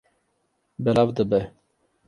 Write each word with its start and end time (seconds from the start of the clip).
Belav 0.83 1.15
dibe. 1.15 1.41